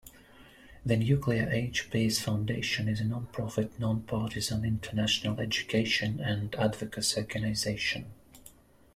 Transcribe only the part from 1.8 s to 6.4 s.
Peace Foundation is a non-profit, non-partisan international education